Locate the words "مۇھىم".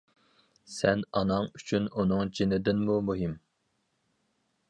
3.11-3.37